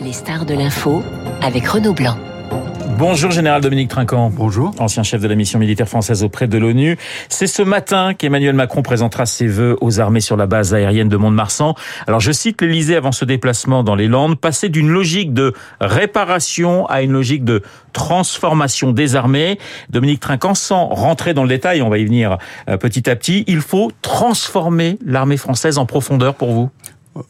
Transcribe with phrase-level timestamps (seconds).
[0.00, 1.02] Les stars de l'info
[1.42, 2.16] avec Renaud Blanc.
[2.98, 4.30] Bonjour Général Dominique Trinquant.
[4.30, 4.72] Bonjour.
[4.78, 6.96] Ancien chef de la mission militaire française auprès de l'ONU.
[7.28, 11.16] C'est ce matin qu'Emmanuel Macron présentera ses vœux aux armées sur la base aérienne de
[11.16, 11.74] Mont-de-Marsan.
[12.06, 16.86] Alors je cite l'Elysée avant ce déplacement dans les Landes, passer d'une logique de réparation
[16.86, 17.62] à une logique de
[17.92, 19.58] transformation des armées.
[19.90, 22.38] Dominique Trinquant, sans rentrer dans le détail, on va y venir
[22.68, 26.70] euh, petit à petit, il faut transformer l'armée française en profondeur pour vous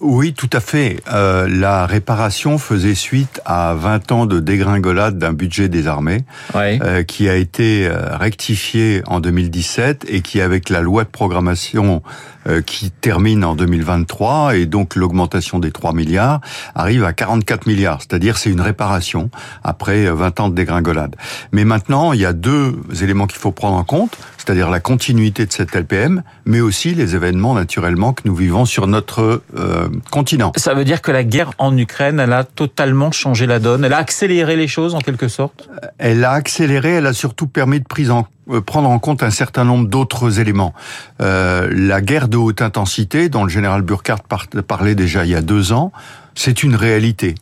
[0.01, 1.01] oui, tout à fait.
[1.13, 6.25] Euh, la réparation faisait suite à 20 ans de dégringolade d'un budget des armées,
[6.55, 6.79] ouais.
[6.83, 12.03] euh, qui a été euh, rectifié en 2017 et qui, avec la loi de programmation
[12.49, 16.41] euh, qui termine en 2023 et donc l'augmentation des 3 milliards,
[16.77, 18.01] arrive à 44 milliards.
[18.01, 19.31] C'est-à-dire c'est une réparation
[19.65, 21.17] après 20 ans de dégringolade.
[21.51, 25.45] Mais maintenant, il y a deux éléments qu'il faut prendre en compte, c'est-à-dire la continuité
[25.45, 29.76] de cette LPM, mais aussi les événements naturellement que nous vivons sur notre euh,
[30.11, 30.53] continent.
[30.57, 33.93] Ça veut dire que la guerre en Ukraine, elle a totalement changé la donne, elle
[33.93, 37.87] a accéléré les choses en quelque sorte Elle a accéléré, elle a surtout permis de
[37.87, 38.27] prise en
[38.65, 40.73] prendre en compte un certain nombre d'autres éléments.
[41.21, 44.23] Euh, la guerre de haute intensité, dont le général Burkhardt
[44.67, 45.93] parlait déjà il y a deux ans,
[46.35, 47.35] c'est une réalité.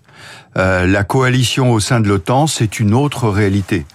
[0.57, 3.87] Euh, la coalition au sein de l'OTAN, c'est une autre réalité.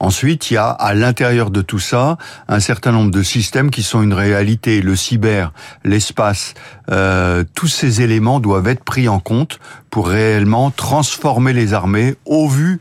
[0.00, 3.82] Ensuite, il y a à l'intérieur de tout ça un certain nombre de systèmes qui
[3.82, 4.80] sont une réalité.
[4.80, 5.52] Le cyber,
[5.84, 6.54] l'espace,
[6.90, 9.58] euh, tous ces éléments doivent être pris en compte
[9.90, 12.80] pour réellement transformer les armées au vu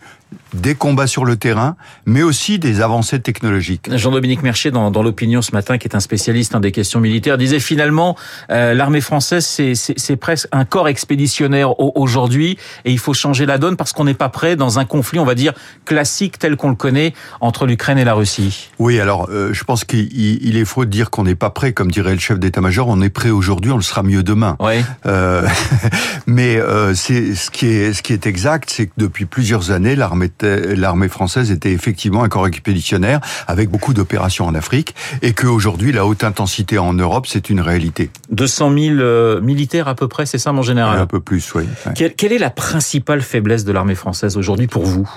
[0.54, 3.90] des combats sur le terrain, mais aussi des avancées technologiques.
[3.96, 7.38] Jean-Dominique Mercier, dans, dans l'opinion ce matin, qui est un spécialiste hein, des questions militaires,
[7.38, 8.16] disait finalement
[8.52, 13.76] euh, l'armée française, c'est presque un corps expéditionnaire aujourd'hui, et il faut changer la donne
[13.76, 15.54] parce qu'on n'est pas prêt dans un conflit, on va dire,
[15.86, 18.70] classique tel qu'on le connaît entre l'Ukraine et la Russie.
[18.80, 21.92] Oui, alors euh, je pense qu'il est faux de dire qu'on n'est pas prêt, comme
[21.92, 24.56] dirait le chef d'état-major, on est prêt aujourd'hui, on le sera mieux demain.
[24.60, 24.84] Ouais.
[25.06, 25.48] Euh,
[26.28, 26.60] mais
[26.94, 31.08] c'est ce qui est ce qui est exact, c'est que depuis plusieurs années, l'armée l'armée
[31.08, 36.24] française était effectivement un corps expéditionnaire avec beaucoup d'opérations en Afrique et qu'aujourd'hui, la haute
[36.24, 38.10] intensité en Europe, c'est une réalité.
[38.32, 41.64] 200 000 militaires à peu près, c'est ça mon général Un peu plus, oui.
[41.96, 45.10] Quelle, quelle est la principale faiblesse de l'armée française aujourd'hui pour vous?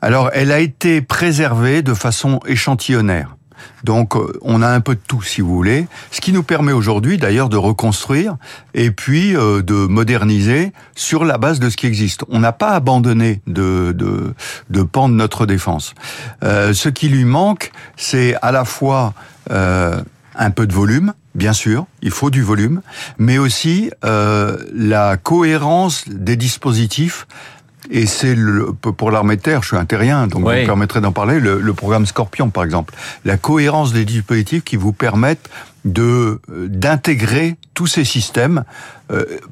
[0.00, 3.36] Alors, elle a été préservée de façon échantillonnaire.
[3.84, 7.18] Donc on a un peu de tout si vous voulez, ce qui nous permet aujourd'hui
[7.18, 8.36] d'ailleurs de reconstruire
[8.72, 12.24] et puis euh, de moderniser sur la base de ce qui existe.
[12.28, 14.34] On n'a pas abandonné de, de,
[14.70, 15.94] de pan de notre défense.
[16.42, 19.14] Euh, ce qui lui manque, c'est à la fois
[19.50, 20.00] euh,
[20.36, 22.80] un peu de volume, bien sûr, il faut du volume,
[23.18, 27.26] mais aussi euh, la cohérence des dispositifs
[27.90, 30.54] et c'est le, pour l'armée de terre, je suis un terrien, donc Oui.
[30.54, 32.94] vous me permettrez d'en parler, le, le programme Scorpion par exemple.
[33.24, 35.48] La cohérence des dispositifs qui vous permettent
[35.84, 38.64] de euh, d'intégrer tous ces systèmes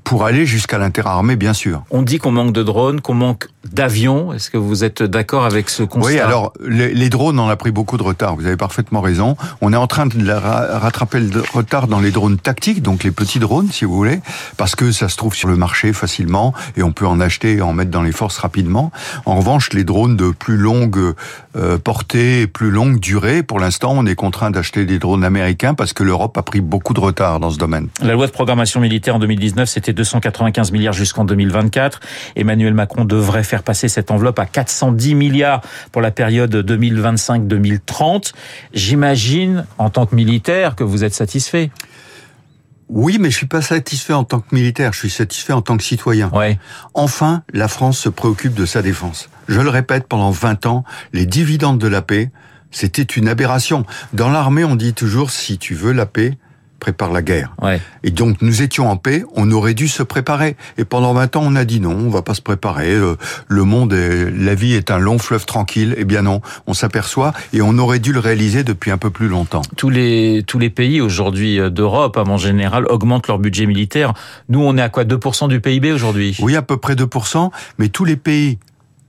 [0.04, 1.82] pour aller jusqu'à l'interarmée, bien sûr.
[1.90, 4.32] On dit qu'on manque de drones, qu'on manque d'avions.
[4.32, 7.56] Est-ce que vous êtes d'accord avec ce constat Oui, alors les, les drones, on a
[7.56, 8.36] pris beaucoup de retard.
[8.36, 9.36] Vous avez parfaitement raison.
[9.60, 13.38] On est en train de rattraper le retard dans les drones tactiques, donc les petits
[13.38, 14.20] drones, si vous voulez,
[14.56, 17.62] parce que ça se trouve sur le marché facilement et on peut en acheter et
[17.62, 18.90] en mettre dans les forces rapidement.
[19.26, 21.14] En revanche, les drones de plus longue
[21.56, 25.92] euh, portée, plus longue durée, pour l'instant, on est contraint d'acheter des drones américains parce
[25.92, 27.88] que l'Europe a pris beaucoup de retard dans ce domaine.
[28.02, 32.00] La loi de programmation militaire en 2019, c'était 295 milliards jusqu'en 2024.
[32.36, 38.32] Emmanuel Macron devrait faire passer cette enveloppe à 410 milliards pour la période 2025-2030.
[38.72, 41.70] J'imagine, en tant que militaire, que vous êtes satisfait.
[42.88, 45.76] Oui, mais je suis pas satisfait en tant que militaire, je suis satisfait en tant
[45.76, 46.30] que citoyen.
[46.32, 46.58] Ouais.
[46.94, 49.28] Enfin, la France se préoccupe de sa défense.
[49.48, 52.30] Je le répète, pendant 20 ans, les dividendes de la paix,
[52.70, 53.86] c'était une aberration.
[54.12, 56.36] Dans l'armée, on dit toujours, si tu veux la paix,
[56.82, 57.54] prépare la guerre.
[57.62, 57.80] Ouais.
[58.02, 60.56] Et donc, nous étions en paix, on aurait dû se préparer.
[60.78, 62.92] Et pendant 20 ans, on a dit non, on va pas se préparer.
[62.92, 63.14] euh,
[63.46, 65.94] Le monde, est, la vie est un long fleuve tranquille.
[65.96, 69.28] Eh bien non, on s'aperçoit et on aurait dû le réaliser depuis un peu plus
[69.28, 69.62] longtemps.
[69.76, 74.12] Tous les, tous les pays aujourd'hui euh, d'Europe, en général, augmentent leur budget militaire.
[74.48, 76.36] Nous, on est à quoi 2% du PIB aujourd'hui?
[76.42, 78.58] Oui, à peu près 2%, mais tous les pays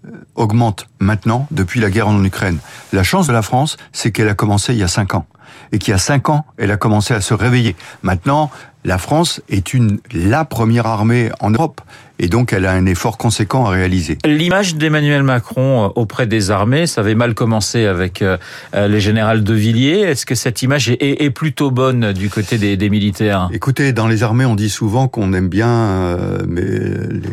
[0.05, 2.59] euh, augmentent maintenant depuis la guerre en Ukraine.
[2.91, 5.25] La chance de la France, c'est qu'elle a commencé il y a 5 ans.
[5.73, 7.75] Et qu'il y a 5 ans, elle a commencé à se réveiller.
[8.03, 8.49] Maintenant,
[8.85, 11.81] la France est une, la première armée en Europe.
[12.19, 14.17] Et donc, elle a un effort conséquent à réaliser.
[14.23, 18.37] L'image d'Emmanuel Macron euh, auprès des armées, ça avait mal commencé avec euh,
[18.75, 20.01] euh, les générales de Villiers.
[20.01, 23.49] Est-ce que cette image est, plutôt bonne du côté des, des militaires?
[23.51, 27.29] Écoutez, dans les armées, on dit souvent qu'on aime bien, euh, mais les-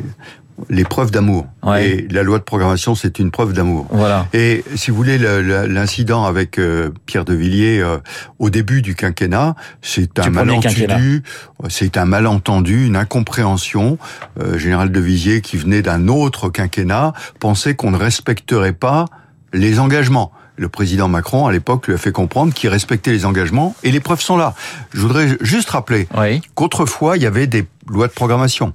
[0.69, 1.47] les preuves d'amour.
[1.79, 3.87] Et la loi de programmation, c'est une preuve d'amour.
[3.91, 4.27] Voilà.
[4.33, 7.99] Et si vous voulez, l'incident avec euh, Pierre de Villiers euh,
[8.39, 11.23] au début du quinquennat, c'est un malentendu,
[11.69, 13.99] c'est un malentendu, une incompréhension.
[14.41, 19.07] Euh, Général de Villiers, qui venait d'un autre quinquennat, pensait qu'on ne respecterait pas
[19.53, 23.75] les engagements le président Macron, à l'époque, lui a fait comprendre qu'il respectait les engagements
[23.83, 24.55] et les preuves sont là.
[24.93, 26.07] Je voudrais juste rappeler
[26.55, 28.75] qu'autrefois, il y avait des lois de programmation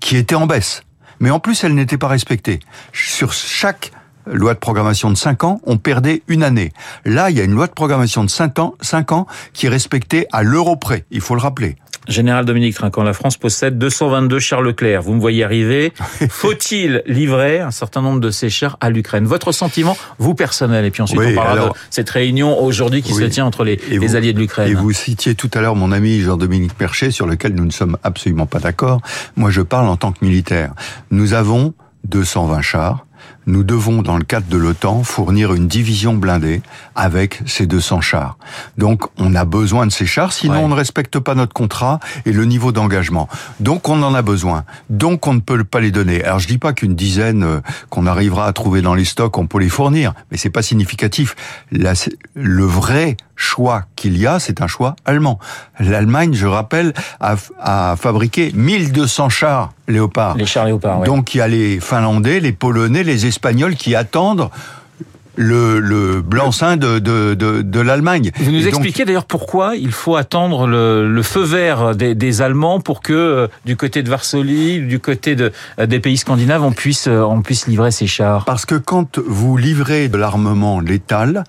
[0.00, 0.82] qui étaient en baisse
[1.20, 2.60] mais en plus, elle n'était pas respectée.
[2.92, 3.92] Sur chaque
[4.26, 6.72] loi de programmation de 5 ans, on perdait une année.
[7.04, 9.70] Là, il y a une loi de programmation de 5 ans, 5 ans qui est
[9.70, 11.76] respectée à l'euro près, il faut le rappeler.
[12.08, 15.02] Général Dominique Trinquant, la France possède 222 chars Leclerc.
[15.02, 15.92] Vous me voyez arriver.
[16.30, 19.24] Faut-il livrer un certain nombre de ces chars à l'Ukraine?
[19.24, 23.24] Votre sentiment, vous personnel, et puis ensuite on parlera de cette réunion aujourd'hui qui se
[23.24, 24.70] tient entre les, alliés de l'Ukraine.
[24.70, 27.96] Et vous citiez tout à l'heure mon ami Jean-Dominique Perchet, sur lequel nous ne sommes
[28.04, 29.00] absolument pas d'accord.
[29.36, 30.72] Moi, je parle en tant que militaire.
[31.10, 31.74] Nous avons
[32.04, 33.05] 220 chars
[33.46, 36.62] nous devons, dans le cadre de l'OTAN, fournir une division blindée
[36.94, 38.38] avec ces 200 chars.
[38.76, 42.32] Donc, on a besoin de ces chars, sinon on ne respecte pas notre contrat et
[42.32, 43.28] le niveau d'engagement.
[43.60, 44.64] Donc, on en a besoin.
[44.90, 46.24] Donc, on ne peut pas les donner.
[46.24, 49.46] Alors, je dis pas qu'une dizaine euh, qu'on arrivera à trouver dans les stocks, on
[49.46, 51.36] peut les fournir, mais c'est pas significatif.
[51.70, 55.38] le vrai choix qu'il y a, c'est un choix allemand.
[55.78, 60.36] L'Allemagne, je rappelle, a, a fabriqué 1200 chars Léopard.
[60.36, 61.06] Les chars Léopard, oui.
[61.06, 64.50] Donc il y a les Finlandais, les Polonais, les Espagnols qui attendent
[65.36, 68.30] le, le blanc-seing de, de, de, de l'Allemagne.
[68.38, 72.80] Vous nous expliquez d'ailleurs pourquoi il faut attendre le, le feu vert des, des, Allemands
[72.80, 76.72] pour que euh, du côté de Varsovie, du côté de, euh, des pays scandinaves, on
[76.72, 78.44] puisse, euh, on puisse livrer ces chars.
[78.44, 81.44] Parce que quand vous livrez de l'armement létal,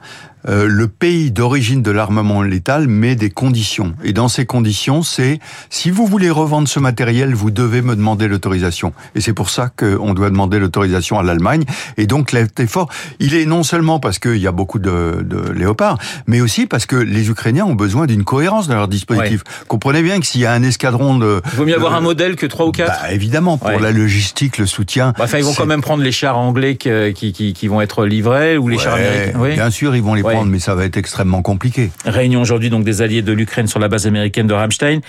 [0.48, 3.94] euh, le pays d'origine de l'armement létal met des conditions.
[4.04, 5.40] Et dans ces conditions, c'est
[5.70, 8.94] si vous voulez revendre ce matériel, vous devez me demander l'autorisation.
[9.16, 11.64] Et c'est pour ça qu'on doit demander l'autorisation à l'Allemagne.
[11.98, 12.90] Et donc l'effort,
[13.20, 15.98] il est non seulement parce qu'il y a beaucoup de, de, léopards,
[16.28, 19.44] mais aussi parce que les Ukrainiens ont besoin d'une cohérence dans leur dispositif.
[19.68, 21.42] Comprenez bien que s'il y a un escadron de...
[21.54, 24.58] Il vaut mieux avoir un modèle que trois ou quatre bah, Évidemment, pour la logistique,
[24.58, 25.14] le soutien.
[25.18, 28.06] Bah, enfin, ils vont quand même prendre les chars anglais qui, qui, qui, vont être
[28.06, 29.40] livrés ou les chars américains.
[29.40, 29.54] Oui.
[29.54, 31.92] Bien sûr, ils vont les prendre mais ça va être extrêmement compliqué.
[32.06, 35.00] Réunion aujourd'hui donc des alliés de l'Ukraine sur la base américaine de Ramstein.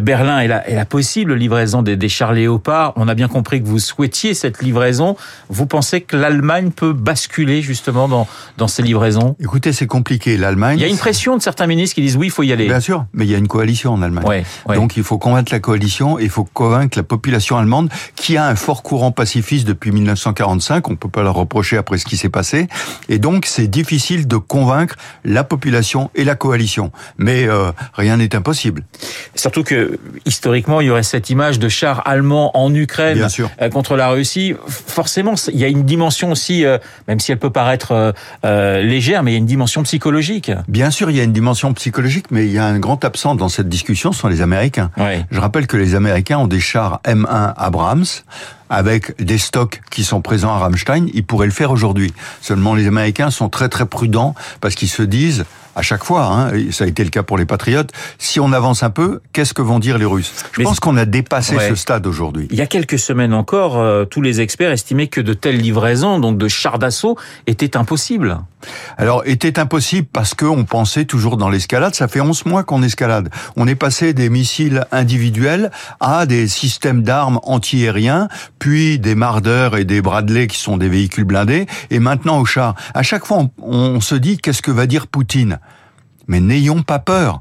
[0.00, 2.92] Berlin est la, est la possible livraison des, des chars Léopard.
[2.96, 5.16] On a bien compris que vous souhaitiez cette livraison.
[5.48, 8.26] Vous pensez que l'Allemagne peut basculer justement dans,
[8.56, 9.36] dans ces livraisons?
[9.40, 10.36] Écoutez, c'est compliqué.
[10.36, 10.78] L'Allemagne.
[10.78, 12.66] Il y a une pression de certains ministres qui disent oui, il faut y aller.
[12.66, 14.26] Bien sûr, mais il y a une coalition en Allemagne.
[14.26, 14.44] Ouais,
[14.74, 18.54] Donc il faut convaincre la coalition, il faut convaincre la population allemande qui a un
[18.56, 20.88] fort courant pacifiste depuis 1945.
[20.88, 22.68] On peut pas leur reprocher après ce qui s'est passé.
[23.08, 24.77] Et donc c'est difficile de convaincre
[25.24, 26.92] la population et la coalition.
[27.16, 28.84] Mais euh, rien n'est impossible.
[29.34, 33.26] Surtout que historiquement, il y aurait cette image de chars allemands en Ukraine
[33.60, 34.54] euh, contre la Russie.
[34.68, 39.32] Forcément, il y a une dimension aussi, euh, même si elle peut paraître légère, mais
[39.32, 40.50] il y a une dimension psychologique.
[40.68, 43.34] Bien sûr, il y a une dimension psychologique, mais il y a un grand absent
[43.34, 44.90] dans cette discussion, ce sont les Américains.
[45.30, 48.04] Je rappelle que les Américains ont des chars M1 Abrams
[48.70, 52.12] avec des stocks qui sont présents à Ramstein, ils pourraient le faire aujourd'hui.
[52.40, 55.44] Seulement les Américains sont très très prudents parce qu'ils se disent
[55.78, 58.82] à chaque fois, hein, ça a été le cas pour les patriotes, si on avance
[58.82, 60.32] un peu, qu'est-ce que vont dire les Russes?
[60.52, 62.48] Je pense qu'on a dépassé ce stade aujourd'hui.
[62.50, 66.18] Il y a quelques semaines encore, euh, tous les experts estimaient que de telles livraisons,
[66.18, 67.16] donc de chars d'assaut,
[67.46, 68.40] étaient impossibles.
[68.96, 71.94] Alors, était impossible parce qu'on pensait toujours dans l'escalade.
[71.94, 73.28] Ça fait 11 mois qu'on escalade.
[73.54, 75.70] On est passé des missiles individuels
[76.00, 78.26] à des systèmes d'armes antiaériens,
[78.58, 82.74] puis des Marder et des Bradley qui sont des véhicules blindés, et maintenant aux chars.
[82.94, 85.60] À chaque fois, on se dit qu'est-ce que va dire Poutine?
[86.28, 87.40] Mais n'ayons pas peur.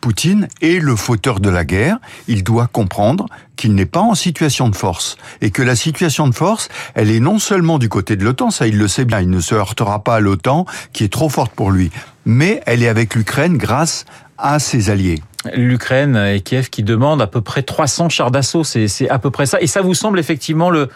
[0.00, 3.26] Poutine est le fauteur de la guerre, il doit comprendre
[3.56, 7.18] qu'il n'est pas en situation de force et que la situation de force, elle est
[7.18, 10.04] non seulement du côté de l'OTAN, ça il le sait bien, il ne se heurtera
[10.04, 11.90] pas à l'OTAN qui est trop forte pour lui,
[12.24, 14.04] mais elle est avec l'Ukraine grâce
[14.38, 15.22] à ses alliés.
[15.54, 19.46] L'Ukraine et Kiev qui demandent à peu près 300 chars d'assaut, c'est à peu près
[19.46, 19.60] ça.
[19.60, 20.88] Et ça vous semble effectivement le,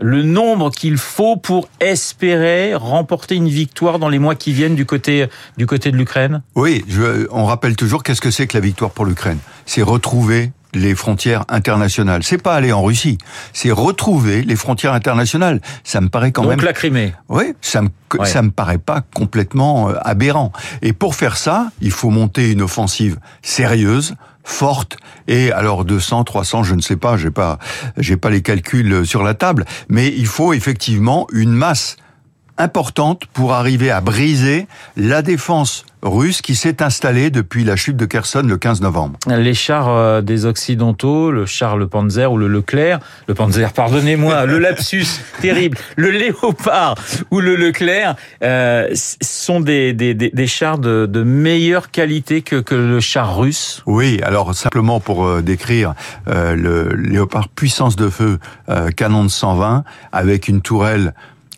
[0.00, 4.86] le nombre qu'il faut pour espérer remporter une victoire dans les mois qui viennent du
[4.86, 5.26] côté
[5.56, 6.42] du côté de l'Ukraine?
[6.54, 9.38] Oui, je, on rappelle toujours qu'est-ce que c'est que la victoire pour l'Ukraine?
[9.66, 12.22] C'est retrouver les frontières internationales.
[12.22, 13.18] C'est pas aller en Russie,
[13.52, 15.60] c'est retrouver les frontières internationales.
[15.84, 16.58] Ça me paraît quand même.
[16.58, 17.14] Donc la Crimée.
[17.28, 17.88] Oui, ça me
[18.24, 20.52] ça me paraît pas complètement euh, aberrant.
[20.80, 24.14] Et pour faire ça, il faut monter une offensive sérieuse,
[24.48, 24.96] forte.
[25.26, 27.58] Et alors 200 300 je ne sais pas j'ai pas
[27.96, 29.64] j'ai pas les calculs sur la table.
[29.88, 31.96] Mais il faut effectivement une masse
[32.58, 38.06] importante pour arriver à briser la défense russe qui s'est installée depuis la chute de
[38.06, 39.18] Kherson le 15 novembre.
[39.26, 44.46] Les chars euh, des Occidentaux, le char Le Panzer ou le Leclerc, le Panzer, pardonnez-moi,
[44.46, 45.06] le lapsus
[45.40, 46.94] terrible, le Léopard
[47.30, 48.88] ou le Leclerc, euh,
[49.20, 53.82] sont des, des, des, chars de, de, meilleure qualité que, que le char russe.
[53.86, 55.94] Oui, alors simplement pour euh, décrire
[56.28, 58.38] euh, le Léopard puissance de feu,
[58.68, 61.12] euh, canon de 120, avec une tourelle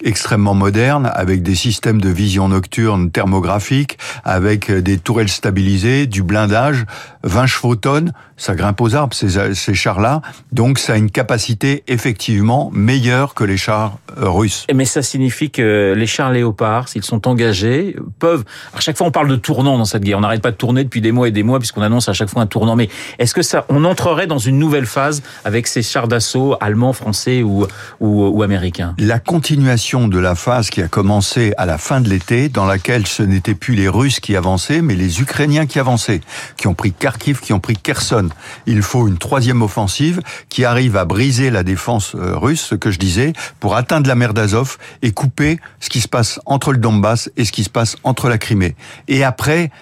[0.05, 6.87] extrêmement moderne, avec des systèmes de vision nocturne thermographique, avec des tourelles stabilisées, du blindage,
[7.25, 11.85] 20 chevaux tonnes, ça grimpe aux arbres ces, ces chars-là, donc ça a une capacité
[11.89, 14.67] effectivement meilleure que les chars euh, russes.
[14.75, 18.45] Mais ça signifie que les chars léopards, s'ils sont engagés, peuvent...
[18.75, 20.85] À chaque fois on parle de tournant dans cette guerre, on n'arrête pas de tourner
[20.85, 22.89] depuis des mois et des mois puisqu'on annonce à chaque fois un tournant, mais
[23.19, 27.43] est-ce que ça, on entrerait dans une nouvelle phase avec ces chars d'assaut allemands, français
[27.43, 27.67] ou,
[28.01, 28.95] ou, ou américains?
[28.99, 33.09] La continuation de la phase qui a commencé à la fin de l'été, dans laquelle
[33.09, 36.21] ce n'étaient plus les Russes qui avançaient, mais les Ukrainiens qui avançaient,
[36.57, 38.29] qui ont pris Kharkiv, qui ont pris Kherson.
[38.67, 42.93] Il faut une troisième offensive qui arrive à briser la défense euh, russe, ce que
[42.93, 46.79] je disais, pour atteindre la mer d'Azov et couper ce qui se passe entre le
[46.79, 48.77] Donbass et ce qui se passe entre la Crimée.
[49.09, 49.73] Et après,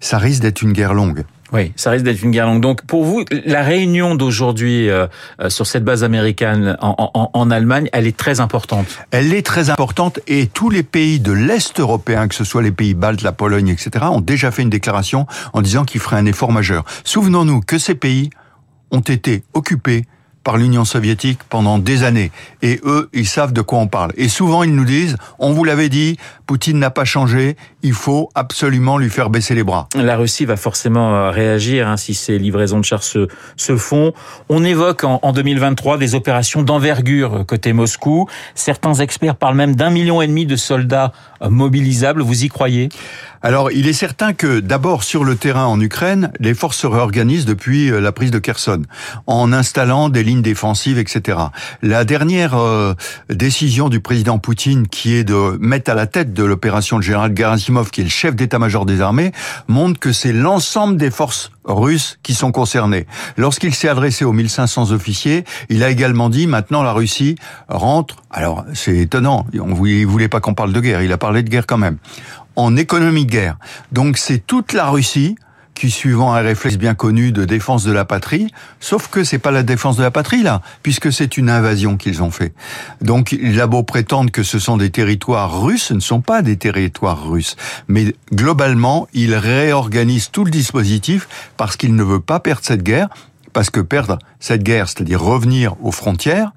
[0.00, 1.24] ça risque d'être une guerre longue.
[1.52, 2.60] Oui, ça risque d'être une guerre longue.
[2.60, 5.06] Donc, pour vous, la réunion d'aujourd'hui euh,
[5.40, 8.86] euh, sur cette base américaine en, en, en, Allemagne, elle est très importante.
[9.10, 12.70] Elle est très importante et tous les pays de l'Est européen, que ce soit les
[12.70, 16.26] pays baltes, la Pologne, etc., ont déjà fait une déclaration en disant qu'ils feraient un
[16.26, 16.84] effort majeur.
[17.04, 18.30] Souvenons-nous que ces pays
[18.92, 20.04] ont été occupés
[20.44, 22.32] par l'Union soviétique pendant des années.
[22.62, 24.12] Et eux, ils savent de quoi on parle.
[24.16, 26.16] Et souvent, ils nous disent, on vous l'avait dit,
[26.46, 29.88] Poutine n'a pas changé, il faut absolument lui faire baisser les bras.
[29.94, 34.12] La Russie va forcément euh, réagir hein, si ces livraisons de chars se, se font.
[34.48, 38.26] On évoque en, en 2023 des opérations d'envergure côté Moscou.
[38.54, 42.22] Certains experts parlent même d'un million et demi de soldats euh, mobilisables.
[42.22, 42.88] Vous y croyez?
[43.42, 47.46] Alors, il est certain que d'abord sur le terrain en Ukraine, les forces se réorganisent
[47.46, 48.82] depuis euh, la prise de Kherson,
[49.26, 51.38] en installant des lignes défensives, etc.
[51.80, 52.92] La dernière euh,
[53.30, 57.34] décision du président Poutine, qui est de mettre à la tête de l'opération le général
[57.34, 59.32] Gerasimov, qui est le chef d'état-major des armées,
[59.68, 63.06] montre que c'est l'ensemble des forces russes qui sont concernées.
[63.38, 67.36] Lorsqu'il s'est adressé aux 1500 officiers, il a également dit maintenant la Russie
[67.68, 68.16] rentre.
[68.30, 71.66] Alors c'est étonnant, on voulait pas qu'on parle de guerre, il a parlé de guerre
[71.66, 71.96] quand même
[72.60, 73.56] en économie de guerre.
[73.92, 75.36] Donc c'est toute la Russie
[75.74, 79.50] qui, suivant un réflexe bien connu de défense de la patrie, sauf que c'est pas
[79.50, 82.52] la défense de la patrie là, puisque c'est une invasion qu'ils ont fait.
[83.00, 86.42] Donc il a beau prétendre que ce sont des territoires russes, ce ne sont pas
[86.42, 87.56] des territoires russes,
[87.88, 93.08] mais globalement il réorganise tout le dispositif parce qu'il ne veut pas perdre cette guerre,
[93.54, 96.52] parce que perdre cette guerre, c'est-à-dire revenir aux frontières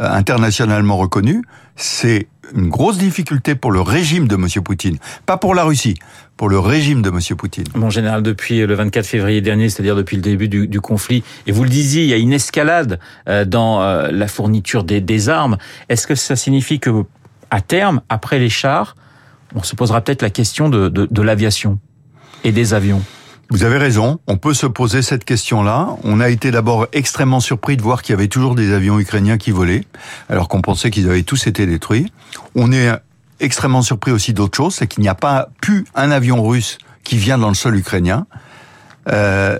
[0.00, 1.42] euh, internationalement reconnues,
[1.74, 4.46] c'est une grosse difficulté pour le régime de M.
[4.62, 5.96] Poutine, pas pour la Russie,
[6.36, 7.18] pour le régime de M.
[7.36, 7.64] Poutine.
[7.74, 11.64] Mon général, depuis le 24 février dernier, c'est-à-dire depuis le début du, conflit, et vous
[11.64, 15.58] le disiez, il y a une escalade euh, dans euh, la fourniture des, armes.
[15.88, 17.04] Est-ce que ça signifie que,
[17.50, 18.94] à terme, après les chars,
[19.54, 21.78] on se posera peut-être la question de l'aviation
[22.44, 23.02] et des avions?
[23.50, 25.96] Vous avez raison, on peut se poser cette question-là.
[26.04, 29.38] On a été d'abord extrêmement surpris de voir qu'il y avait toujours des avions ukrainiens
[29.38, 29.84] qui volaient,
[30.28, 32.12] alors qu'on pensait qu'ils avaient tous été détruits.
[32.54, 32.90] On est
[33.40, 37.16] extrêmement surpris aussi d'autre chose, c'est qu'il n'y a pas pu un avion russe qui
[37.16, 38.26] vient dans le sol ukrainien.
[39.10, 39.58] Euh,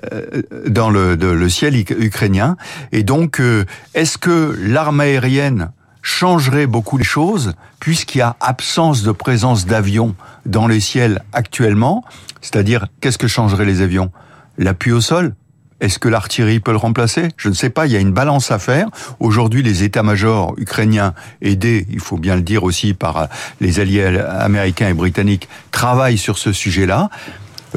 [0.67, 2.59] dans le, ciel ukrainien.
[2.93, 3.65] Et donc, euh,
[3.95, 5.71] est-ce que l'arme aérienne
[6.03, 10.15] changerait beaucoup les choses, puisqu'il y a absence de présence d'avions
[10.47, 12.05] dans les ciels actuellement
[12.41, 14.11] C'est-à-dire, qu'est-ce que changeraient les avions?
[14.59, 15.35] L'appui au sol?
[15.81, 17.29] Est-ce que l'artillerie peut le remplacer?
[17.37, 18.89] Je ne sais pas, il y a une balance à faire.
[19.21, 23.29] Aujourd'hui, les états-majors ukrainiens, aidés, il faut bien le dire aussi, par
[23.61, 27.11] les alliés américains et britanniques, travaillent sur ce sujet-là.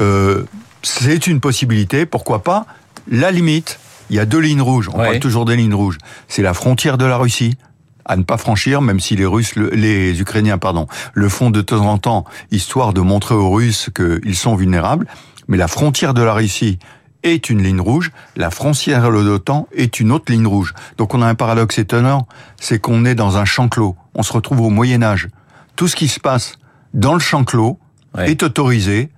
[0.00, 0.44] Euh,
[0.82, 2.66] c'est une possibilité, pourquoi pas?
[3.08, 3.78] La limite,
[4.10, 5.04] il y a deux lignes rouges, on ouais.
[5.04, 5.98] parle toujours des lignes rouges.
[6.26, 7.56] C'est la frontière de la Russie,
[8.04, 11.86] à ne pas franchir, même si les Russes, les Ukrainiens, pardon, le font de temps
[11.86, 15.06] en temps, histoire de montrer aux Russes qu'ils sont vulnérables.
[15.48, 16.78] Mais la frontière de la Russie
[17.22, 20.74] est une ligne rouge, la frontière de l'OTAN est une autre ligne rouge.
[20.98, 22.26] Donc on a un paradoxe étonnant,
[22.60, 23.96] c'est qu'on est dans un champ clos.
[24.14, 25.28] On se retrouve au Moyen Âge.
[25.76, 26.56] Tout ce qui se passe
[26.94, 27.78] dans le champ clos
[28.16, 28.30] ouais.
[28.30, 29.10] est autorisé.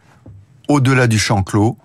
[0.69, 1.77] Au-delà du champ clos,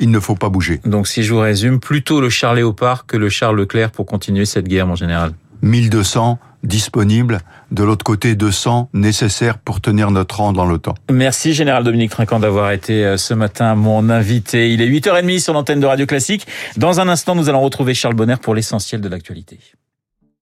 [0.00, 0.80] il ne faut pas bouger.
[0.84, 4.44] Donc si je vous résume, plutôt le char Léopard que le char Leclerc pour continuer
[4.44, 5.32] cette guerre, mon général.
[5.62, 10.94] 1200 disponibles, de l'autre côté 200 nécessaires pour tenir notre rang dans l'OTAN.
[11.12, 14.72] Merci Général Dominique Trinquant d'avoir été euh, ce matin mon invité.
[14.72, 16.46] Il est 8h30 sur l'antenne de Radio Classique.
[16.76, 19.58] Dans un instant, nous allons retrouver Charles Bonner pour l'essentiel de l'actualité.